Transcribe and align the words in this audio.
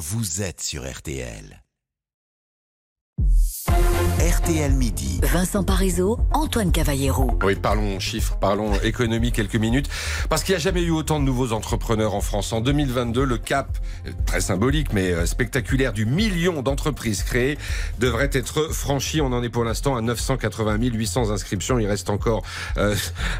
vous 0.00 0.40
êtes 0.40 0.62
sur 0.62 0.90
RTL. 0.90 1.62
RTL 4.20 4.72
Midi. 4.72 5.20
Vincent 5.22 5.64
Parisot, 5.64 6.18
Antoine 6.32 6.72
Cavallero. 6.72 7.38
Oui, 7.42 7.54
parlons 7.54 7.98
chiffres, 8.00 8.36
parlons 8.40 8.74
économie 8.82 9.32
quelques 9.32 9.56
minutes. 9.56 9.88
Parce 10.28 10.44
qu'il 10.44 10.52
n'y 10.54 10.56
a 10.56 10.60
jamais 10.60 10.82
eu 10.82 10.90
autant 10.90 11.20
de 11.20 11.24
nouveaux 11.24 11.52
entrepreneurs 11.52 12.14
en 12.14 12.20
France. 12.20 12.52
En 12.52 12.60
2022, 12.60 13.24
le 13.24 13.38
cap, 13.38 13.78
très 14.26 14.40
symbolique 14.40 14.92
mais 14.92 15.12
euh, 15.12 15.26
spectaculaire, 15.26 15.92
du 15.92 16.04
million 16.04 16.62
d'entreprises 16.62 17.22
créées 17.22 17.58
devrait 17.98 18.30
être 18.32 18.72
franchi. 18.72 19.20
On 19.20 19.32
en 19.32 19.42
est 19.42 19.48
pour 19.48 19.64
l'instant 19.64 19.96
à 19.96 20.02
980 20.02 20.78
800 20.78 21.30
inscriptions. 21.30 21.78
Il 21.78 21.86
reste 21.86 22.10
encore 22.10 22.42
euh, 22.76 22.94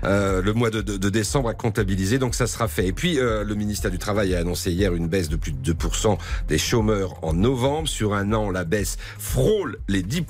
euh, 0.04 0.43
le 0.43 0.52
mois 0.52 0.70
de, 0.70 0.80
de, 0.80 0.96
de, 0.96 1.11
décembre 1.11 1.48
à 1.48 1.54
comptabiliser, 1.54 2.18
donc 2.18 2.34
ça 2.34 2.46
sera 2.46 2.68
fait. 2.68 2.86
Et 2.86 2.93
puis, 2.93 3.18
euh, 3.18 3.45
le 3.45 3.54
ministère 3.54 3.91
du 3.91 3.98
Travail 3.98 4.34
a 4.34 4.38
annoncé 4.38 4.72
hier 4.72 4.95
une 4.95 5.09
baisse 5.09 5.29
de 5.29 5.36
plus 5.36 5.52
de 5.52 5.72
2% 5.72 6.18
des 6.48 6.59
chômeurs 6.59 7.14
en 7.22 7.32
novembre. 7.32 7.88
Sur 7.88 8.14
un 8.14 8.32
an, 8.32 8.50
la 8.50 8.64
baisse 8.64 8.96
frôle 9.18 9.78
les 9.88 10.02
10% 10.02 10.30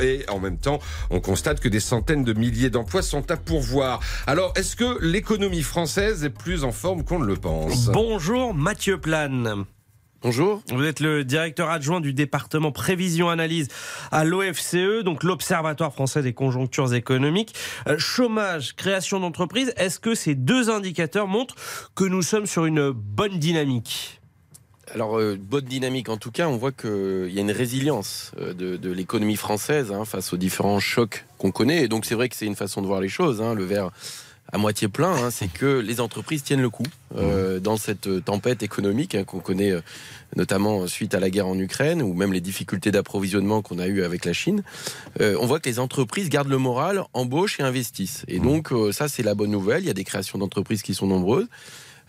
et 0.00 0.24
en 0.28 0.38
même 0.38 0.58
temps, 0.58 0.78
on 1.10 1.20
constate 1.20 1.60
que 1.60 1.68
des 1.68 1.80
centaines 1.80 2.24
de 2.24 2.32
milliers 2.32 2.70
d'emplois 2.70 3.02
sont 3.02 3.30
à 3.30 3.36
pourvoir. 3.36 4.00
Alors, 4.26 4.52
est-ce 4.56 4.76
que 4.76 4.98
l'économie 5.02 5.62
française 5.62 6.24
est 6.24 6.30
plus 6.30 6.64
en 6.64 6.72
forme 6.72 7.04
qu'on 7.04 7.18
ne 7.18 7.26
le 7.26 7.36
pense? 7.36 7.86
Bonjour 7.86 8.54
Mathieu 8.54 8.98
Plane. 8.98 9.64
Bonjour. 10.22 10.62
Vous 10.68 10.84
êtes 10.84 11.00
le 11.00 11.24
directeur 11.24 11.70
adjoint 11.70 12.00
du 12.00 12.12
département 12.12 12.72
prévision 12.72 13.30
analyse 13.30 13.68
à 14.12 14.24
l'OFCE, 14.24 15.02
donc 15.02 15.24
l'Observatoire 15.24 15.92
français 15.94 16.22
des 16.22 16.34
conjonctures 16.34 16.92
économiques. 16.92 17.54
Euh, 17.88 17.96
chômage, 17.98 18.76
création 18.76 19.18
d'entreprises, 19.18 19.72
est-ce 19.76 19.98
que 19.98 20.14
ces 20.14 20.34
deux 20.34 20.68
indicateurs 20.68 21.26
montrent 21.26 21.54
que 21.94 22.04
nous 22.04 22.20
sommes 22.20 22.46
sur 22.46 22.66
une 22.66 22.90
bonne 22.90 23.38
dynamique? 23.38 24.19
Alors, 24.94 25.18
euh, 25.18 25.36
bonne 25.40 25.64
dynamique 25.64 26.08
en 26.08 26.16
tout 26.16 26.30
cas, 26.30 26.48
on 26.48 26.56
voit 26.56 26.72
qu'il 26.72 27.30
y 27.30 27.38
a 27.38 27.40
une 27.40 27.50
résilience 27.50 28.32
euh, 28.38 28.52
de, 28.54 28.76
de 28.76 28.90
l'économie 28.90 29.36
française 29.36 29.92
hein, 29.92 30.04
face 30.04 30.32
aux 30.32 30.36
différents 30.36 30.80
chocs 30.80 31.26
qu'on 31.38 31.50
connaît. 31.50 31.84
Et 31.84 31.88
donc, 31.88 32.04
c'est 32.04 32.14
vrai 32.14 32.28
que 32.28 32.36
c'est 32.36 32.46
une 32.46 32.56
façon 32.56 32.82
de 32.82 32.86
voir 32.86 33.00
les 33.00 33.08
choses. 33.08 33.40
Hein, 33.40 33.54
le 33.54 33.64
verre 33.64 33.90
à 34.52 34.58
moitié 34.58 34.88
plein, 34.88 35.12
hein, 35.12 35.30
c'est 35.30 35.52
que 35.52 35.78
les 35.78 36.00
entreprises 36.00 36.42
tiennent 36.42 36.60
le 36.60 36.70
coup 36.70 36.86
euh, 37.16 37.60
dans 37.60 37.76
cette 37.76 38.24
tempête 38.24 38.62
économique 38.62 39.14
hein, 39.14 39.24
qu'on 39.24 39.38
connaît 39.38 39.70
euh, 39.70 39.80
notamment 40.36 40.86
suite 40.86 41.14
à 41.14 41.20
la 41.20 41.30
guerre 41.30 41.46
en 41.46 41.58
Ukraine 41.58 42.02
ou 42.02 42.14
même 42.14 42.32
les 42.32 42.40
difficultés 42.40 42.90
d'approvisionnement 42.90 43.62
qu'on 43.62 43.78
a 43.78 43.86
eu 43.86 44.02
avec 44.02 44.24
la 44.24 44.32
Chine. 44.32 44.62
Euh, 45.20 45.36
on 45.40 45.46
voit 45.46 45.60
que 45.60 45.68
les 45.68 45.78
entreprises 45.78 46.28
gardent 46.28 46.48
le 46.48 46.58
moral, 46.58 47.04
embauchent 47.12 47.60
et 47.60 47.62
investissent. 47.62 48.24
Et 48.26 48.40
donc 48.40 48.72
euh, 48.72 48.92
ça 48.92 49.08
c'est 49.08 49.22
la 49.22 49.34
bonne 49.34 49.50
nouvelle. 49.50 49.84
Il 49.84 49.86
y 49.86 49.90
a 49.90 49.94
des 49.94 50.04
créations 50.04 50.38
d'entreprises 50.38 50.82
qui 50.82 50.94
sont 50.94 51.06
nombreuses. 51.06 51.46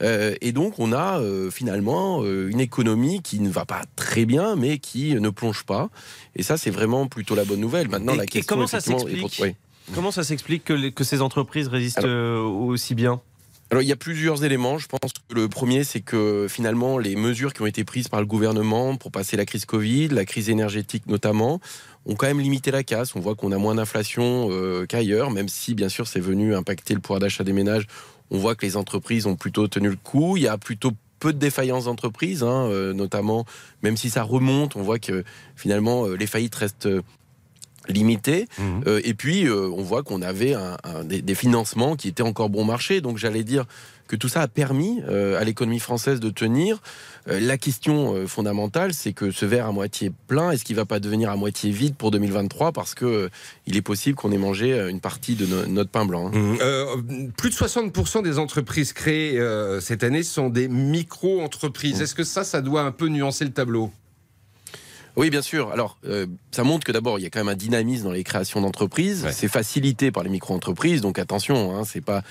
Euh, 0.02 0.35
et 0.41 0.52
donc, 0.52 0.80
on 0.80 0.91
a 0.91 1.19
euh, 1.19 1.52
finalement 1.52 2.23
euh, 2.23 2.49
une 2.49 2.59
économie 2.59 3.21
qui 3.21 3.39
ne 3.39 3.49
va 3.49 3.66
pas 3.66 3.83
très 3.95 4.25
bien, 4.25 4.55
mais 4.55 4.80
qui 4.80 5.16
ne 5.16 5.30
plonge 5.30 5.63
pas. 5.63 5.89
Et 6.35 6.43
ça, 6.43 6.58
c'est 6.58 6.71
vraiment 6.71 7.08
plutôt 7.08 7.35
la 7.35 7.45
bonne 7.45 7.59
nouvelle. 7.59 7.89
Maintenant, 7.89 8.13
et, 8.13 8.17
la 8.17 8.25
question, 8.25 8.41
et 8.41 8.45
comment 8.45 8.67
ça 8.67 8.81
s'explique 8.81 9.39
oui. 9.41 9.55
Comment 9.93 10.11
ça 10.11 10.23
s'explique 10.23 10.63
que, 10.63 10.89
que, 10.89 11.03
ces 11.03 11.21
entreprises 11.21 11.67
résistent 11.67 11.99
alors, 11.99 12.55
aussi 12.61 12.95
bien? 12.95 13.21
Alors 13.71 13.81
il 13.81 13.88
y 13.88 13.93
a 13.93 13.97
plusieurs 13.97 14.43
éléments. 14.43 14.77
Je 14.77 14.88
pense 14.88 15.13
que 15.13 15.33
le 15.33 15.47
premier, 15.47 15.85
c'est 15.85 16.02
que 16.02 16.47
finalement 16.49 16.97
les 16.97 17.15
mesures 17.15 17.53
qui 17.53 17.61
ont 17.61 17.65
été 17.65 17.86
prises 17.86 18.09
par 18.09 18.19
le 18.19 18.25
gouvernement 18.25 18.97
pour 18.97 19.11
passer 19.11 19.38
la 19.38 19.45
crise 19.45 19.63
Covid, 19.63 20.09
la 20.09 20.25
crise 20.25 20.49
énergétique 20.49 21.08
notamment, 21.08 21.61
ont 22.05 22.15
quand 22.15 22.27
même 22.27 22.41
limité 22.41 22.69
la 22.69 22.83
casse. 22.83 23.15
On 23.15 23.21
voit 23.21 23.36
qu'on 23.36 23.53
a 23.53 23.58
moins 23.58 23.75
d'inflation 23.75 24.49
euh, 24.52 24.86
qu'ailleurs, 24.86 25.31
même 25.31 25.47
si 25.47 25.73
bien 25.73 25.88
sûr 25.88 26.05
c'est 26.05 26.19
venu 26.19 26.53
impacter 26.53 26.93
le 26.93 26.99
pouvoir 26.99 27.21
d'achat 27.21 27.45
des 27.45 27.53
ménages. 27.53 27.88
On 28.31 28.37
voit 28.37 28.55
que 28.55 28.65
les 28.65 28.77
entreprises 28.77 29.27
ont 29.27 29.35
plutôt 29.35 29.67
tenu 29.67 29.89
le 29.89 29.97
coup. 29.97 30.37
Il 30.37 30.43
y 30.43 30.47
a 30.47 30.57
plutôt 30.57 30.91
peu 31.19 31.31
de 31.31 31.37
défaillances 31.37 31.85
d'entreprises, 31.85 32.43
hein, 32.43 32.65
euh, 32.69 32.93
notamment, 32.93 33.45
même 33.83 33.95
si 33.95 34.09
ça 34.09 34.23
remonte, 34.23 34.75
on 34.75 34.81
voit 34.81 34.97
que 34.97 35.23
finalement 35.55 36.07
euh, 36.07 36.15
les 36.15 36.25
faillites 36.25 36.55
restent 36.55 36.89
limité. 37.87 38.47
Mmh. 38.57 38.63
Euh, 38.87 39.01
et 39.03 39.13
puis, 39.13 39.45
euh, 39.45 39.69
on 39.75 39.81
voit 39.81 40.03
qu'on 40.03 40.21
avait 40.21 40.53
un, 40.53 40.77
un, 40.83 41.03
des, 41.03 41.21
des, 41.21 41.36
financements 41.36 41.95
qui 41.95 42.08
étaient 42.08 42.23
encore 42.23 42.49
bon 42.49 42.64
marché. 42.64 43.02
Donc, 43.02 43.17
j'allais 43.17 43.43
dire 43.43 43.65
que 44.08 44.15
tout 44.15 44.27
ça 44.27 44.42
a 44.42 44.47
permis 44.47 45.02
euh, 45.08 45.39
à 45.39 45.43
l'économie 45.45 45.80
française 45.80 46.20
de 46.20 46.30
tenir. 46.30 46.81
La 47.27 47.58
question 47.58 48.27
fondamentale, 48.27 48.93
c'est 48.95 49.14
que 49.14 49.30
ce 49.30 49.45
verre 49.45 49.67
à 49.67 49.71
moitié 49.71 50.11
plein, 50.27 50.49
est-ce 50.49 50.65
qu'il 50.65 50.75
va 50.75 50.86
pas 50.86 50.99
devenir 50.99 51.30
à 51.30 51.36
moitié 51.36 51.70
vide 51.70 51.95
pour 51.95 52.09
2023 52.09 52.71
Parce 52.71 52.95
que 52.95 53.30
il 53.67 53.77
est 53.77 53.83
possible 53.83 54.15
qu'on 54.15 54.31
ait 54.31 54.39
mangé 54.39 54.73
une 54.89 54.99
partie 54.99 55.36
de 55.36 55.45
no 55.45 55.67
notre 55.67 55.91
pain 55.91 56.05
blanc. 56.05 56.31
Hein. 56.33 56.58
Mmh. 56.58 57.31
plus 57.37 57.52
de 57.52 57.55
60% 57.55 58.23
des 58.23 58.39
entreprises 58.39 58.91
créées 58.91 59.39
cette 59.81 60.03
année 60.03 60.23
sont 60.23 60.49
des 60.49 60.67
micro-entreprises. 60.67 61.99
Mmh. 61.99 62.03
Est-ce 62.03 62.15
que 62.15 62.23
ça, 62.23 62.43
ça 62.43 62.61
doit 62.61 62.81
un 62.81 62.91
peu 62.91 63.08
nuancer 63.08 63.45
le 63.45 63.52
tableau? 63.52 63.91
Oui, 65.16 65.30
bien 65.30 65.42
sûr. 65.42 65.72
Alors, 65.72 65.98
euh, 66.05 66.26
ça 66.52 66.64
montre 66.64 66.86
que 66.86 66.92
d'abord, 66.92 67.20
il 67.20 67.23
y 67.23 67.26
a 67.26 67.30
quand 67.30 67.39
même 67.39 67.49
un 67.49 67.55
dynamisme 67.55 68.05
dans 68.05 68.11
les 68.11 68.23
créations 68.23 68.61
d'entreprises. 68.61 69.23
Ouais. 69.23 69.32
C'est 69.32 69.48
facilité 69.48 70.11
par 70.11 70.23
les 70.23 70.30
micro-entreprises, 70.30 71.02
donc 71.02 71.20
attention, 71.20 71.76
hein, 71.76 71.83
c'est 71.86 72.02
pas 72.02 72.23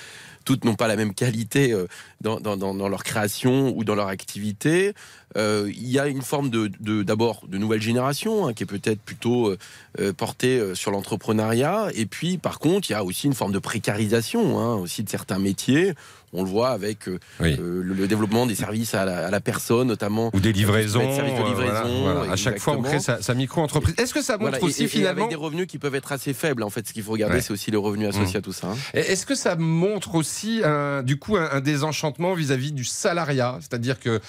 toutes 0.45 0.65
n'ont 0.65 0.75
pas 0.75 0.89
la 0.89 0.97
même 0.97 1.13
qualité 1.15 1.73
euh, 1.73 1.87
dans, 2.23 2.41
dans, 2.41 2.57
dans, 2.57 2.89
leur 2.89 3.05
création 3.05 3.77
ou 3.77 3.85
dans 3.85 3.95
leur 3.95 4.09
activité. 4.09 4.95
Euh, 5.37 5.71
il 5.71 5.89
y 5.89 5.99
a 5.99 6.07
une 6.07 6.23
forme 6.23 6.51
de 6.51 6.69
d'abord 7.03 7.43
de, 7.47 7.53
de, 7.53 7.59
nouvelle 7.59 7.83
génération 7.83 8.47
hein, 8.47 8.55
qui 8.55 8.63
est 8.65 8.67
peut-être 8.67 9.01
plutôt 9.01 9.55
euh, 10.01 10.13
portée 10.15 10.75
sur 10.75 10.91
l'entrepreneuriat. 10.91 11.89
Et 11.95 12.07
puis, 12.07 12.39
par 12.39 12.59
contre, 12.59 12.91
il 12.91 12.95
y 12.95 12.97
a 12.97 13.05
aussi 13.05 13.27
une 13.27 13.35
forme 13.35 13.53
de 13.53 13.59
précarisation 13.59 14.59
hein, 14.59 14.75
aussi 14.77 15.05
de 15.05 15.11
certains 15.11 15.39
métiers. 15.39 15.95
On 16.33 16.45
le 16.45 16.49
voit 16.49 16.71
avec 16.71 17.09
euh, 17.09 17.19
oui. 17.41 17.57
euh, 17.59 17.83
le, 17.83 17.95
le, 17.95 18.07
développement 18.07 18.47
des 18.47 18.55
services 18.55 18.95
à 18.95 19.05
la, 19.05 19.27
à 19.27 19.31
la, 19.31 19.41
personne, 19.41 19.89
notamment. 19.89 20.31
Ou 20.33 20.39
des 20.39 20.53
livraisons. 20.53 21.01
Services 21.01 21.35
de 21.35 21.45
livraison. 21.45 22.03
Voilà, 22.03 22.19
voilà. 22.19 22.33
À 22.33 22.37
chaque 22.37 22.61
fois, 22.61 22.70
on 22.73 22.83
crée 22.83 23.01
sa, 23.01 23.23
sa 23.23 23.35
micro-entreprise. 23.35 23.95
Est-ce 23.99 24.15
que 24.15 24.23
ça 24.23 24.39
montre 24.39 24.51
voilà. 24.51 24.65
aussi 24.65 24.85
et, 24.85 24.89
finalement. 24.89 25.27
Avec 25.27 25.31
des 25.31 25.37
revenus 25.37 25.67
qui 25.67 25.79
peuvent 25.79 25.95
être 25.95 26.13
assez 26.13 26.33
faibles, 26.33 26.63
en 26.63 26.71
fait. 26.71 26.87
Ce 26.87 26.93
qu'il 26.93 27.03
faut 27.03 27.13
regarder, 27.13 27.37
ouais. 27.37 27.41
c'est 27.41 27.53
aussi 27.53 27.71
le 27.71 27.79
revenu 27.79 28.07
associé 28.07 28.35
mmh. 28.35 28.39
à 28.39 28.43
tout 28.43 28.53
ça. 28.53 28.69
Hein. 28.69 28.77
Est-ce 28.95 29.27
que 29.27 29.35
ça 29.35 29.57
montre 29.57 30.15
aussi, 30.15 30.63
un, 30.65 31.03
du 31.03 31.19
coup, 31.19 31.37
un, 31.37 31.49
un 31.53 31.61
désenchantement 31.61 32.35
vis-à-vis 32.35 32.71
-vis 32.71 32.75
du 32.75 32.85
salariat? 32.85 33.59
C'est-à-dire 33.61 33.99
que 33.99 34.21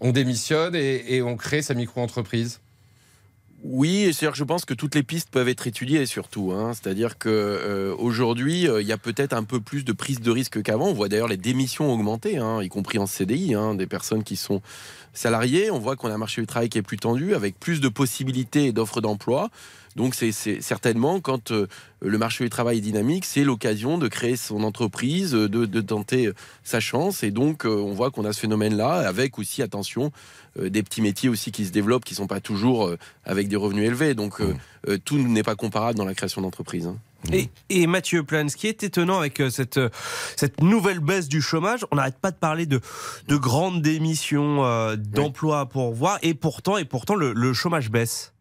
on 0.00 0.12
démissionne 0.12 0.74
et, 0.74 1.16
et 1.16 1.22
on 1.22 1.36
crée 1.36 1.62
sa 1.62 1.74
micro-entreprise? 1.74 2.60
Oui, 3.62 4.12
c'est-à-dire 4.14 4.34
je 4.34 4.44
pense 4.44 4.64
que 4.64 4.72
toutes 4.72 4.94
les 4.94 5.02
pistes 5.02 5.28
peuvent 5.30 5.48
être 5.48 5.66
étudiées 5.66 6.06
surtout. 6.06 6.52
Hein. 6.52 6.72
C'est-à-dire 6.72 7.18
que 7.18 7.28
euh, 7.28 7.94
aujourd'hui, 7.98 8.66
euh, 8.66 8.80
il 8.80 8.88
y 8.88 8.92
a 8.92 8.96
peut-être 8.96 9.34
un 9.34 9.44
peu 9.44 9.60
plus 9.60 9.84
de 9.84 9.92
prise 9.92 10.20
de 10.20 10.30
risque 10.30 10.62
qu'avant. 10.62 10.88
On 10.88 10.92
voit 10.94 11.08
d'ailleurs 11.08 11.28
les 11.28 11.36
démissions 11.36 11.92
augmenter, 11.92 12.38
hein, 12.38 12.62
y 12.62 12.68
compris 12.68 12.98
en 12.98 13.06
CDI, 13.06 13.54
hein, 13.54 13.74
des 13.74 13.86
personnes 13.86 14.24
qui 14.24 14.36
sont 14.36 14.62
salariées. 15.12 15.70
On 15.70 15.78
voit 15.78 15.96
qu'on 15.96 16.08
a 16.08 16.14
un 16.14 16.18
marché 16.18 16.40
du 16.40 16.46
travail 16.46 16.70
qui 16.70 16.78
est 16.78 16.82
plus 16.82 16.96
tendu, 16.96 17.34
avec 17.34 17.60
plus 17.60 17.80
de 17.80 17.88
possibilités 17.88 18.72
d'offres 18.72 19.02
d'emploi. 19.02 19.50
Donc 19.96 20.14
c'est 20.14 20.32
certainement 20.60 21.20
quand 21.20 21.50
euh, 21.50 21.66
le 22.02 22.18
marché 22.18 22.44
du 22.44 22.50
travail 22.50 22.78
est 22.78 22.82
dynamique, 22.82 23.24
c'est 23.24 23.44
l'occasion 23.44 23.98
de 23.98 24.08
créer 24.08 24.36
son 24.36 24.62
entreprise, 24.62 25.32
de, 25.32 25.46
de, 25.46 25.80
tenter 25.80 26.30
sa 26.64 26.80
chance. 26.80 27.22
Et 27.22 27.30
donc 27.30 27.64
euh, 27.64 27.68
on 27.68 27.92
voit 27.92 28.10
qu'on 28.10 28.24
a 28.24 28.32
ce 28.32 28.40
phénomène-là, 28.40 29.06
avec 29.06 29.38
aussi 29.38 29.62
attention 29.62 30.12
euh, 30.58 30.70
des 30.70 30.82
petits 30.82 31.02
métiers 31.02 31.28
aussi 31.28 31.52
qui 31.52 31.66
se 31.66 31.72
développent, 31.72 32.04
qui 32.04 32.14
sont 32.14 32.26
pas 32.26 32.40
toujours 32.40 32.86
euh, 32.86 32.98
avec 33.24 33.48
des 33.48 33.56
revenus 33.56 33.86
élevés. 33.86 34.14
Donc 34.14 34.40
tout 35.04 35.18
n'est 35.18 35.42
pas 35.42 35.56
comparable 35.56 35.98
dans 35.98 36.06
la 36.06 36.14
création 36.14 36.40
d'entreprise. 36.40 36.86
Hein. 36.86 36.96
Et, 37.68 37.86
Mathieu 37.86 38.22
Plan, 38.22 38.48
ce 38.48 38.56
qui 38.56 38.66
est 38.66 38.82
étonnant 38.82 39.18
avec 39.18 39.42
cette, 39.50 39.78
nouvelle 40.62 41.00
baisse 41.00 41.28
du 41.28 41.42
chômage, 41.42 41.84
on 41.90 41.96
n'arrête 41.96 42.18
pas 42.18 42.30
de 42.30 42.36
parler 42.36 42.64
de, 42.64 42.80
de 43.28 43.36
grandes 43.36 43.82
démissions, 43.82 44.64
euh, 44.64 44.96
d'emplois 44.96 45.66
pour 45.66 45.92
voir, 45.92 46.18
et 46.22 46.32
pourtant, 46.32 46.78
et 46.78 46.86
pourtant 46.86 47.14
le 47.14 47.52
chômage 47.52 47.90
baisse. 47.90 48.32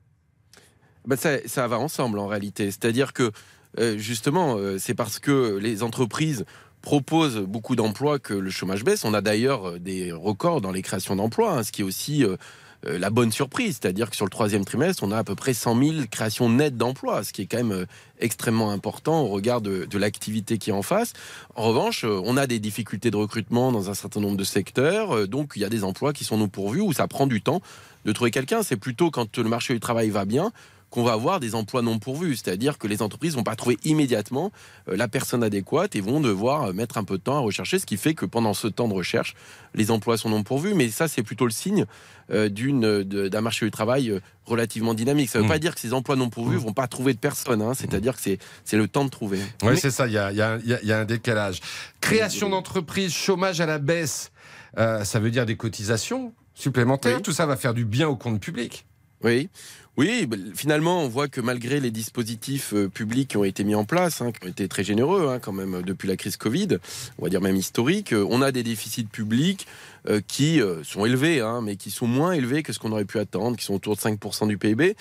Ben 1.09 1.17
ça, 1.17 1.67
va 1.67 1.79
ensemble 1.79 2.19
en 2.19 2.27
réalité. 2.27 2.65
C'est-à-dire 2.67 3.13
que 3.13 3.31
euh, 3.79 3.97
justement, 3.97 4.57
euh, 4.57 4.77
c'est 4.77 4.93
parce 4.93 5.17
que 5.17 5.57
les 5.57 5.81
entreprises 5.81 6.45
proposent 6.83 7.39
beaucoup 7.39 7.75
d'emplois 7.75 8.19
que 8.19 8.35
le 8.35 8.51
chômage 8.51 8.83
baisse. 8.83 9.03
On 9.03 9.15
a 9.15 9.21
d'ailleurs 9.21 9.79
des 9.79 10.11
records 10.11 10.61
dans 10.61 10.71
les 10.71 10.83
créations 10.83 11.15
d'emplois, 11.15 11.53
hein, 11.53 11.63
ce 11.63 11.71
qui 11.71 11.81
est 11.81 11.83
aussi 11.83 12.23
euh, 12.23 12.37
la 12.83 13.09
bonne 13.09 13.31
surprise. 13.31 13.79
C'est-à-dire 13.81 14.11
que 14.11 14.15
sur 14.15 14.25
le 14.25 14.29
troisième 14.29 14.63
trimestre, 14.65 15.03
on 15.03 15.11
a 15.11 15.17
à 15.17 15.23
peu 15.23 15.33
près 15.33 15.55
100 15.55 15.83
000 15.83 15.93
créations 16.11 16.47
nettes 16.47 16.77
d'emplois, 16.77 17.23
ce 17.23 17.33
qui 17.33 17.41
est 17.41 17.47
quand 17.47 17.63
même 17.63 17.87
extrêmement 18.19 18.69
important 18.69 19.21
au 19.23 19.29
regard 19.29 19.61
de, 19.61 19.85
de 19.85 19.97
l'activité 19.97 20.59
qui 20.59 20.69
est 20.69 20.73
en 20.73 20.83
face. 20.83 21.13
En 21.55 21.63
revanche, 21.63 22.05
on 22.05 22.37
a 22.37 22.45
des 22.45 22.59
difficultés 22.59 23.09
de 23.09 23.17
recrutement 23.17 23.71
dans 23.71 23.89
un 23.89 23.95
certain 23.95 24.19
nombre 24.21 24.37
de 24.37 24.43
secteurs, 24.43 25.27
donc 25.27 25.53
il 25.55 25.63
y 25.63 25.65
a 25.65 25.69
des 25.69 25.83
emplois 25.83 26.13
qui 26.13 26.23
sont 26.23 26.37
non 26.37 26.49
pourvus 26.49 26.81
où 26.81 26.93
ça 26.93 27.07
prend 27.07 27.25
du 27.25 27.41
temps 27.41 27.61
de 28.05 28.11
trouver 28.11 28.29
quelqu'un. 28.29 28.61
C'est 28.61 28.77
plutôt 28.77 29.09
quand 29.09 29.39
le 29.39 29.49
marché 29.49 29.73
du 29.73 29.79
travail 29.79 30.11
va 30.11 30.25
bien 30.25 30.53
qu'on 30.89 31.03
va 31.03 31.13
avoir 31.13 31.39
des 31.39 31.55
emplois 31.55 31.81
non 31.81 31.99
pourvus, 31.99 32.37
c'est-à-dire 32.37 32.77
que 32.77 32.87
les 32.87 33.01
entreprises 33.01 33.35
vont 33.35 33.43
pas 33.43 33.55
trouver 33.55 33.77
immédiatement 33.83 34.51
euh, 34.87 34.95
la 34.95 35.07
personne 35.07 35.43
adéquate 35.43 35.95
et 35.95 36.01
vont 36.01 36.19
devoir 36.19 36.73
mettre 36.73 36.97
un 36.97 37.03
peu 37.03 37.17
de 37.17 37.23
temps 37.23 37.37
à 37.37 37.39
rechercher, 37.39 37.79
ce 37.79 37.85
qui 37.85 37.97
fait 37.97 38.13
que 38.13 38.25
pendant 38.25 38.53
ce 38.53 38.67
temps 38.67 38.87
de 38.87 38.93
recherche, 38.93 39.35
les 39.75 39.91
emplois 39.91 40.17
sont 40.17 40.29
non 40.29 40.43
pourvus. 40.43 40.73
Mais 40.73 40.89
ça, 40.89 41.07
c'est 41.07 41.23
plutôt 41.23 41.45
le 41.45 41.51
signe 41.51 41.85
euh, 42.31 42.49
d'une 42.49 43.03
d'un 43.03 43.41
marché 43.41 43.65
du 43.65 43.71
travail 43.71 44.09
euh, 44.09 44.19
relativement 44.45 44.93
dynamique. 44.93 45.29
Ça 45.29 45.39
ne 45.39 45.43
veut 45.43 45.47
mmh. 45.47 45.51
pas 45.51 45.59
dire 45.59 45.75
que 45.75 45.81
ces 45.81 45.93
emplois 45.93 46.15
non 46.15 46.29
pourvus 46.29 46.57
mmh. 46.57 46.59
vont 46.59 46.73
pas 46.73 46.87
trouver 46.87 47.13
de 47.13 47.19
personne, 47.19 47.61
hein, 47.61 47.73
c'est-à-dire 47.73 48.15
que 48.15 48.21
c'est 48.63 48.77
le 48.77 48.87
temps 48.87 49.05
de 49.05 49.09
trouver. 49.09 49.39
Oui, 49.61 49.69
Mais... 49.69 49.75
c'est 49.75 49.91
ça. 49.91 50.07
Il 50.07 50.13
y 50.13 50.17
a, 50.17 50.31
y, 50.31 50.41
a, 50.41 50.59
y 50.63 50.91
a 50.91 50.99
un 50.99 51.05
décalage. 51.05 51.59
Création 52.01 52.49
d'entreprises, 52.49 53.13
chômage 53.13 53.61
à 53.61 53.65
la 53.65 53.77
baisse, 53.77 54.31
euh, 54.77 55.03
ça 55.03 55.19
veut 55.19 55.31
dire 55.31 55.45
des 55.45 55.55
cotisations 55.55 56.33
supplémentaires. 56.53 57.17
Oui. 57.17 57.23
Tout 57.23 57.31
ça 57.31 57.45
va 57.45 57.55
faire 57.55 57.73
du 57.73 57.85
bien 57.85 58.07
au 58.07 58.15
compte 58.15 58.39
public. 58.39 58.85
Oui, 59.23 59.49
oui. 59.97 60.25
bah, 60.25 60.37
Finalement, 60.55 61.03
on 61.03 61.07
voit 61.07 61.27
que 61.27 61.41
malgré 61.41 61.79
les 61.79 61.91
dispositifs 61.91 62.73
euh, 62.73 62.87
publics 62.87 63.29
qui 63.29 63.37
ont 63.37 63.43
été 63.43 63.63
mis 63.63 63.75
en 63.75 63.83
place, 63.83 64.21
hein, 64.21 64.31
qui 64.31 64.45
ont 64.45 64.49
été 64.49 64.67
très 64.67 64.83
généreux 64.83 65.27
hein, 65.29 65.39
quand 65.39 65.51
même 65.51 65.81
depuis 65.81 66.07
la 66.07 66.15
crise 66.15 66.37
Covid, 66.37 66.77
on 67.17 67.23
va 67.23 67.29
dire 67.29 67.41
même 67.41 67.57
historique, 67.57 68.13
euh, 68.13 68.25
on 68.29 68.41
a 68.41 68.51
des 68.51 68.63
déficits 68.63 69.03
publics 69.03 69.67
euh, 70.07 70.21
qui 70.25 70.61
sont 70.83 71.05
élevés, 71.05 71.41
hein, 71.41 71.61
mais 71.61 71.75
qui 71.75 71.91
sont 71.91 72.07
moins 72.07 72.31
élevés 72.31 72.63
que 72.63 72.71
ce 72.71 72.79
qu'on 72.79 72.91
aurait 72.93 73.05
pu 73.05 73.19
attendre, 73.19 73.57
qui 73.57 73.65
sont 73.65 73.73
autour 73.73 73.95
de 73.95 74.01
5% 74.01 74.47
du 74.47 74.57
PIB. 74.57 74.95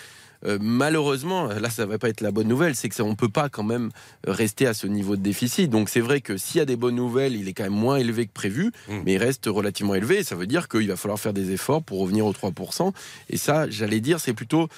Euh, 0.46 0.58
malheureusement, 0.60 1.46
là, 1.48 1.68
ça 1.70 1.84
va 1.86 1.98
pas 1.98 2.08
être 2.08 2.20
la 2.20 2.30
bonne 2.30 2.46
nouvelle, 2.48 2.74
c'est 2.76 2.88
que 2.88 2.94
ça, 2.94 3.02
on 3.04 3.14
peut 3.16 3.28
pas 3.28 3.48
quand 3.48 3.64
même 3.64 3.90
rester 4.26 4.66
à 4.66 4.74
ce 4.74 4.86
niveau 4.86 5.16
de 5.16 5.22
déficit. 5.22 5.68
Donc 5.70 5.88
c'est 5.88 6.00
vrai 6.00 6.20
que 6.20 6.36
s'il 6.36 6.58
y 6.58 6.60
a 6.60 6.64
des 6.64 6.76
bonnes 6.76 6.94
nouvelles, 6.94 7.34
il 7.34 7.48
est 7.48 7.52
quand 7.52 7.64
même 7.64 7.72
moins 7.72 7.96
élevé 7.96 8.26
que 8.26 8.32
prévu, 8.32 8.72
Mm. 8.88 9.00
mais 9.04 9.14
il 9.14 9.18
reste 9.18 9.46
relativement 9.46 9.94
élevé. 9.94 10.22
Ça 10.22 10.36
veut 10.36 10.46
dire 10.46 10.68
qu'il 10.68 10.86
va 10.88 10.96
falloir 10.96 11.18
faire 11.18 11.32
des 11.32 11.50
efforts 11.50 11.82
pour 11.82 11.98
revenir 12.00 12.24
aux 12.26 12.32
3%. 12.32 12.92
Et 13.30 13.36
ça, 13.36 13.68
j'allais 13.68 14.00
dire, 14.00 14.20
c'est 14.20 14.34
plutôt 14.34 14.68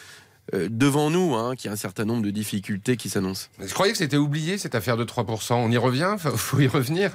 euh, 0.54 0.68
devant 0.70 1.10
nous 1.10 1.34
hein, 1.34 1.54
qu'il 1.54 1.66
y 1.66 1.68
a 1.68 1.72
un 1.72 1.76
certain 1.76 2.04
nombre 2.04 2.22
de 2.22 2.30
difficultés 2.30 2.96
qui 2.96 3.08
s'annoncent. 3.08 3.48
Je 3.62 3.72
croyais 3.72 3.92
que 3.92 3.98
c'était 3.98 4.16
oublié 4.16 4.58
cette 4.58 4.74
affaire 4.74 4.96
de 4.96 5.04
3%. 5.04 5.54
On 5.54 5.70
y 5.70 5.76
revient? 5.76 6.16
Faut- 6.18 6.36
faut 6.36 6.58
y 6.60 6.66
revenir? 6.66 7.12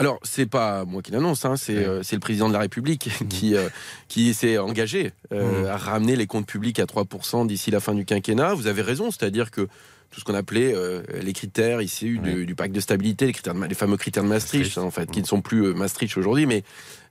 Alors, 0.00 0.18
c'est 0.22 0.46
pas 0.46 0.86
moi 0.86 1.02
qui 1.02 1.12
l'annonce, 1.12 1.44
hein, 1.44 1.56
c'est 1.56 1.76
euh, 1.76 2.02
c'est 2.02 2.16
le 2.16 2.20
président 2.20 2.48
de 2.48 2.54
la 2.54 2.60
République 2.60 3.10
qui, 3.28 3.54
euh, 3.54 3.68
qui 4.08 4.32
s'est 4.32 4.56
engagé 4.56 5.12
euh, 5.30 5.60
Mhm. 5.60 5.66
à 5.66 5.76
ramener 5.76 6.16
les 6.16 6.26
comptes 6.26 6.46
publics 6.46 6.80
à 6.80 6.86
3% 6.86 7.46
d'ici 7.46 7.70
la 7.70 7.80
fin 7.80 7.92
du 7.94 8.06
quinquennat. 8.06 8.54
Vous 8.54 8.66
avez 8.66 8.80
raison, 8.80 9.10
c'est-à-dire 9.10 9.50
que 9.50 9.68
tout 10.10 10.18
ce 10.20 10.24
qu'on 10.24 10.34
appelait 10.34 10.74
euh, 10.74 11.02
les 11.22 11.32
critères 11.32 11.80
issus 11.80 12.18
du, 12.18 12.40
Oui. 12.40 12.46
du 12.46 12.54
pacte 12.56 12.74
de 12.74 12.80
stabilité, 12.80 13.26
les, 13.26 13.32
critères 13.32 13.54
de 13.54 13.58
Ma- 13.60 13.68
les 13.68 13.74
fameux 13.74 13.96
critères 13.96 14.24
de 14.24 14.28
Maastricht, 14.28 14.64
Maastricht. 14.64 14.78
hein, 14.78 14.82
en 14.86 14.90
fait, 14.90 15.10
qui 15.10 15.20
ne 15.20 15.26
sont 15.26 15.40
plus 15.40 15.66
euh, 15.66 15.72
Maastricht 15.72 16.16
aujourd'hui, 16.18 16.46
mais 16.46 16.64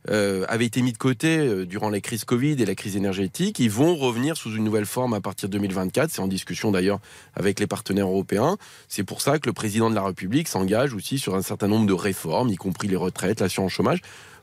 euh, 0.09 0.45
avaient 0.49 0.65
été 0.65 0.81
mis 0.81 0.91
de 0.93 0.97
côté 0.97 1.65
durant 1.65 1.89
les 1.89 2.01
crises 2.01 2.23
Covid 2.25 2.53
et 2.61 2.65
la 2.65 2.75
crise 2.75 2.95
énergétique. 2.95 3.59
Ils 3.59 3.69
vont 3.71 3.95
revenir 3.95 4.37
sous 4.37 4.53
une 4.55 4.63
nouvelle 4.63 4.85
forme 4.85 5.13
à 5.13 5.21
partir 5.21 5.49
de 5.49 5.53
2024. 5.53 6.09
C'est 6.11 6.21
en 6.21 6.27
discussion 6.27 6.71
d'ailleurs 6.71 6.99
avec 7.35 7.59
les 7.59 7.67
partenaires 7.67 8.07
européens. 8.07 8.57
C'est 8.87 9.03
pour 9.03 9.21
ça 9.21 9.39
que 9.39 9.47
le 9.47 9.53
président 9.53 9.89
de 9.89 9.95
la 9.95 10.03
République 10.03 10.47
s'engage 10.47 10.93
aussi 10.93 11.19
sur 11.19 11.35
un 11.35 11.41
certain 11.41 11.67
nombre 11.67 11.85
de 11.85 11.93
réformes, 11.93 12.49
y 12.49 12.55
compris 12.55 12.87
les 12.87 12.95
retraites, 12.95 13.41
l'assurance 13.41 13.71
chômage, 13.73 14.01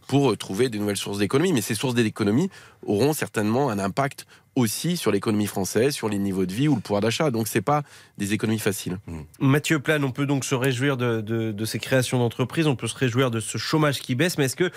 pour 0.08 0.30
euh, 0.32 0.36
trouver 0.36 0.68
des 0.68 0.78
nouvelles 0.78 0.96
sources 0.96 1.18
d'économie. 1.18 1.52
Mais 1.52 1.60
ces 1.62 1.74
sources 1.74 1.94
d'économie 1.94 2.48
auront 2.86 3.12
certainement 3.12 3.70
un 3.70 3.78
impact 3.78 4.26
aussi 4.54 4.96
sur 4.96 5.10
l'économie 5.12 5.46
française, 5.46 5.92
sur 5.92 6.08
les 6.08 6.18
niveaux 6.18 6.46
de 6.46 6.52
vie 6.52 6.66
ou 6.68 6.74
le 6.76 6.80
pouvoir 6.80 7.02
d'achat. 7.02 7.30
Donc 7.30 7.46
c'est 7.46 7.60
pas 7.60 7.82
des 8.16 8.32
économies 8.32 8.58
faciles. 8.58 8.98
Mathieu 9.38 9.80
Plane, 9.80 10.02
on 10.04 10.12
peut 10.12 10.24
donc 10.26 10.44
se 10.46 10.54
réjouir 10.54 10.96
de, 10.96 11.20
de- 11.20 11.52
de 11.52 11.64
ces 11.66 11.78
créations 11.78 12.18
d'entreprises, 12.18 12.66
on 12.66 12.74
peut 12.76 12.88
se 12.88 12.94
réjouir 12.96 13.30
de 13.30 13.40
ce 13.40 13.58
chômage 13.58 14.00
qui 14.00 14.14
baisse, 14.14 14.38
mais 14.38 14.44
est-ce 14.46 14.56
que 14.56 14.70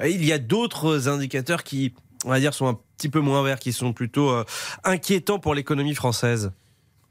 euh, 0.00 0.08
il 0.08 0.24
y 0.24 0.32
a 0.32 0.38
d'autres 0.38 1.08
indicateurs 1.08 1.64
qui, 1.64 1.92
on 2.24 2.30
va 2.30 2.40
dire, 2.40 2.54
sont 2.54 2.66
un 2.66 2.78
petit 2.96 3.10
peu 3.10 3.20
moins 3.20 3.42
verts, 3.42 3.58
qui 3.58 3.74
sont 3.74 3.92
plutôt 3.92 4.30
euh, 4.30 4.44
inquiétants 4.84 5.38
pour 5.38 5.54
l'économie 5.54 5.94
française? 5.94 6.50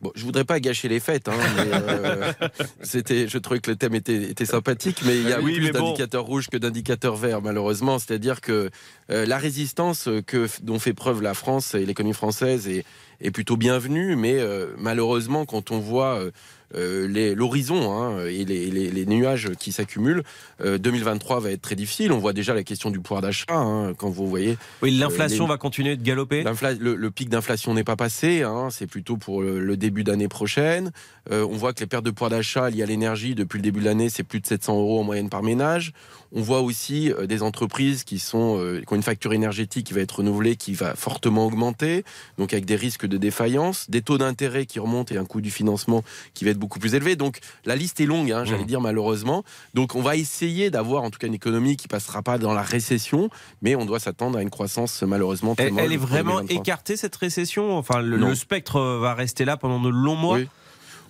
Bon, 0.06 0.12
je 0.13 0.24
voudrais 0.24 0.44
pas 0.44 0.60
gâcher 0.60 0.88
les 0.88 1.00
fêtes, 1.00 1.28
hein, 1.30 1.34
mais 1.57 1.63
euh, 1.74 2.31
c'était, 2.84 3.28
je 3.28 3.38
trouvais 3.40 3.60
que 3.60 3.72
le 3.72 3.75
thème 3.75 3.96
était, 3.96 4.22
était 4.22 4.46
sympathique, 4.46 5.02
mais 5.04 5.18
il 5.18 5.28
y 5.28 5.34
a 5.34 5.42
Oui, 5.42 5.56
plus 5.56 5.72
bon. 5.72 5.80
d'indicateurs 5.80 6.25
rouges 6.25 6.48
que 6.48 6.57
d'indicateurs 6.57 7.16
verts, 7.16 7.42
malheureusement. 7.42 7.98
C'est-à-dire 7.98 8.40
que 8.40 8.69
euh, 9.10 9.25
la 9.25 9.40
résistance 9.40 10.07
que, 10.28 10.48
dont 10.62 10.78
fait 10.78 10.94
preuve 10.94 11.24
la 11.24 11.34
France 11.34 11.74
et 11.74 11.88
l'économie 11.88 12.13
française 12.13 12.68
est, 12.68 12.86
est 13.21 13.31
plutôt 13.31 13.57
bienvenue, 13.57 14.15
mais 14.15 14.35
euh, 14.39 14.67
malheureusement, 14.77 15.45
quand 15.45 15.71
on 15.71 15.79
voit 15.79 16.15
euh, 16.19 16.31
euh, 16.75 17.33
l'horizon 17.35 17.94
hein, 17.94 18.25
et 18.25 18.44
les, 18.44 18.69
les- 18.71 18.89
les 18.91 19.06
nuages 19.06 19.51
qui 19.59 19.71
s'accumulent, 19.71 20.23
euh, 20.63 20.77
2023 20.77 21.39
va 21.39 21.51
être 21.51 21.62
très 21.62 21.75
difficile. 21.75 22.12
On 22.12 22.17
voit 22.17 22.33
déjà 22.33 22.53
la 22.53 22.63
question 22.63 22.89
du 22.89 23.00
pouvoir 23.00 23.21
d'achat, 23.21 23.45
hein, 23.53 23.94
quand 23.94 24.09
vous 24.09 24.27
voyez 24.27 24.57
Oui, 24.81 24.91
l'inflation 24.91 25.44
les- 25.45 25.50
va 25.50 25.57
continuer 25.57 25.95
de 25.95 26.03
galoper. 26.03 26.44
Le, 26.79 26.95
le 26.95 27.12
pic 27.12 27.29
d'inflation 27.29 27.73
n'est 27.73 27.83
pas 27.83 27.95
passé, 27.95 28.41
hein, 28.44 28.69
c'est 28.71 28.88
plutôt 28.88 29.15
pour 29.17 29.41
le, 29.41 29.59
le 29.59 29.77
début 29.77 30.03
d'année 30.03 30.27
prochaine. 30.27 30.91
On 31.31 31.47
voit 31.56 31.73
que 31.73 31.79
les 31.79 31.88
pertes 31.88 32.06
de 32.06 32.12
pouvoir 32.12 32.29
d'achat 32.29 32.69
liées 32.69 32.83
à 32.83 32.85
l'énergie 32.85 33.33
depuis 33.33 33.57
le 33.57 33.63
début 33.63 33.79
de 33.79 33.85
l'année, 33.85 34.09
c'est 34.09 34.21
plus 34.23 34.41
de 34.41 34.45
700 34.45 34.77
euros 34.79 35.00
en 35.00 35.03
moyenne 35.03 35.29
par 35.29 35.41
ménage. 35.41 35.91
On 36.31 36.41
voit 36.41 36.62
aussi 36.62 37.12
des 37.27 37.41
entreprises 37.41 38.03
qui, 38.03 38.19
sont, 38.19 38.59
qui 38.85 38.94
ont 38.94 38.95
une 38.95 39.01
facture 39.01 39.33
énergétique 39.33 39.88
qui 39.88 39.94
va 39.94 40.01
être 40.01 40.17
renouvelée, 40.19 40.56
qui 40.56 40.73
va 40.73 40.94
fortement 40.95 41.47
augmenter, 41.47 42.03
donc 42.38 42.53
avec 42.53 42.65
des 42.65 42.75
risques 42.75 43.05
de 43.07 43.18
défaillance, 43.18 43.90
des 43.90 44.02
taux 44.02 44.18
d'intérêt 44.18 44.66
qui 44.66 44.80
remontent 44.80 45.13
et 45.13 45.18
un 45.18 45.25
coût 45.25 45.42
du 45.42 45.52
financement 45.52 46.04
qui 46.34 46.46
va 46.46 46.52
être 46.52 46.57
beaucoup 46.60 46.80
plus 46.80 46.96
élevé. 46.96 47.16
Donc 47.16 47.40
la 47.66 47.75
liste 47.75 48.00
est 48.00 48.06
longue, 48.06 48.31
hein, 48.31 48.44
j'allais 48.46 48.63
Mmh. 48.63 48.68
dire 48.68 48.81
malheureusement. 48.81 49.44
Donc 49.74 49.96
on 49.96 50.02
va 50.02 50.16
essayer 50.16 50.69
d'avoir 50.69 51.04
en 51.04 51.10
tout 51.12 51.19
cas 51.19 51.28
une 51.28 51.34
économie 51.34 51.78
qui 51.78 51.88
passera 51.88 52.22
pas 52.22 52.38
dans 52.38 52.54
la 52.54 52.62
récession, 52.63 53.30
mais 53.62 53.75
on 53.75 53.86
doit 53.86 54.00
s'attendre 54.00 54.38
à 54.38 54.42
une 54.42 54.50
croissance 54.50 55.04
malheureusement 55.04 55.56
très 55.56 55.68
Elle, 55.68 55.80
elle 55.80 55.94
est 55.94 55.98
vraiment 55.98 56.38
2023. 56.42 56.62
écartée 56.62 56.98
cette 56.98 57.16
récession? 57.16 57.78
Enfin, 57.78 58.02
le, 58.02 58.36
spectre 58.36 58.81
va 58.81 59.13
rester 59.13 59.46
là 59.46 59.58
pendant 59.58 59.80
de 59.80 59.90
longs 59.90 60.16
mois? 60.16 60.38
Oui. 60.38 60.48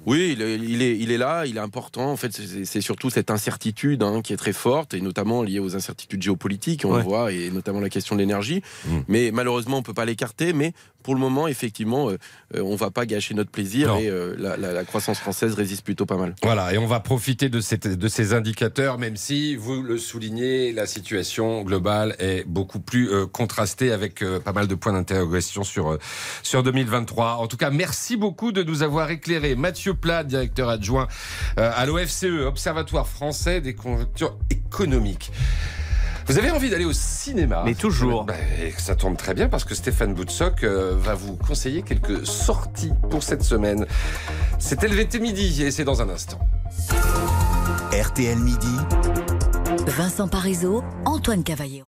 Oui, 0.05 0.31
il 0.33 0.41
est, 0.41 0.55
il 0.55 0.81
est, 0.81 0.97
il 0.97 1.11
est 1.11 1.17
là, 1.17 1.45
il 1.45 1.57
est 1.57 1.61
important. 1.61 2.11
En 2.11 2.15
fait, 2.17 2.31
c'est 2.65 2.81
surtout 2.81 3.09
cette 3.09 3.31
incertitude 3.31 4.03
hein, 4.03 4.21
qui 4.23 4.33
est 4.33 4.37
très 4.37 4.53
forte, 4.53 4.93
et 4.93 5.01
notamment 5.01 5.41
liée 5.43 5.59
aux 5.59 5.75
incertitudes 5.75 6.21
géopolitiques, 6.21 6.83
on 6.85 6.91
Ouais. 6.91 6.97
le 6.99 7.03
voit, 7.03 7.31
et 7.31 7.49
notamment 7.49 7.79
la 7.79 7.89
question 7.89 8.15
de 8.15 8.21
l'énergie. 8.21 8.61
Mm. 8.87 8.97
Mais 9.07 9.31
malheureusement, 9.33 9.77
on 9.77 9.83
peut 9.83 9.93
pas 9.93 10.05
l'écarter. 10.05 10.53
Mais 10.53 10.73
pour 11.03 11.13
le 11.13 11.19
moment, 11.19 11.47
effectivement, 11.47 12.09
euh, 12.09 12.17
euh, 12.55 12.61
on 12.63 12.75
va 12.75 12.89
pas 12.89 13.05
gâcher 13.05 13.33
notre 13.35 13.51
plaisir, 13.51 13.89
Non. 13.89 13.99
et 13.99 14.09
euh, 14.09 14.35
la, 14.39 14.57
la- 14.57 14.73
la 14.73 14.83
croissance 14.85 15.19
française 15.19 15.53
résiste 15.53 15.83
plutôt 15.83 16.05
pas 16.07 16.17
mal. 16.17 16.33
Voilà, 16.43 16.73
et 16.73 16.77
on 16.79 16.87
va 16.87 16.99
profiter 16.99 17.47
de, 17.49 17.59
cette- 17.61 17.87
de 17.87 18.07
ces 18.07 18.33
indicateurs, 18.33 18.97
même 18.97 19.15
si, 19.15 19.55
vous 19.55 19.81
le 19.83 19.97
soulignez, 19.99 20.71
la 20.71 20.85
situation 20.87 21.61
globale 21.63 22.15
est 22.19 22.43
beaucoup 22.47 22.79
plus 22.79 23.09
euh, 23.11 23.25
contrastée 23.27 23.91
avec 23.91 24.23
pas 24.43 24.53
mal 24.53 24.67
de 24.67 24.75
points 24.75 24.93
d'interrogation 24.93 25.63
sur, 25.63 25.97
sur 26.43 26.63
2023. 26.63 27.35
En 27.35 27.47
tout 27.47 27.57
cas, 27.57 27.69
merci 27.69 28.17
beaucoup 28.17 28.51
de 28.51 28.63
nous 28.63 28.81
avoir 28.83 29.09
éclairé. 29.11 29.55
Mathieu 29.55 29.93
Plat, 29.95 30.23
directeur 30.23 30.69
adjoint 30.69 31.07
euh, 31.59 31.71
à 31.75 31.85
l'OFCE, 31.85 32.45
Observatoire 32.45 33.07
français 33.07 33.61
des 33.61 33.73
conjonctures 33.73 34.37
économiques. 34.49 35.31
Vous 36.27 36.39
avez 36.39 36.49
envie 36.49 36.69
d'aller 36.71 36.85
au 36.85 36.93
cinéma 36.93 37.61
Mais 37.65 37.75
toujours. 37.75 38.25
Et 38.59 38.71
ça 38.77 38.95
tombe 38.95 39.15
très 39.15 39.35
bien 39.35 39.47
parce 39.47 39.63
que 39.63 39.75
Stéphane 39.75 40.13
Boutsock 40.13 40.63
euh, 40.63 40.95
va 40.97 41.13
vous 41.13 41.35
conseiller 41.35 41.83
quelques 41.83 42.25
sorties 42.25 42.93
pour 43.11 43.21
cette 43.21 43.43
semaine. 43.43 43.85
C'est 44.57 44.83
LVT 44.83 45.19
Midi 45.19 45.63
et 45.63 45.71
c'est 45.71 45.83
dans 45.83 46.01
un 46.01 46.09
instant. 46.09 46.39
RTL 47.91 48.39
Midi. 48.39 48.75
Vincent 49.87 50.27
Parisot, 50.27 50.83
Antoine 51.05 51.43
Cavallero. 51.43 51.85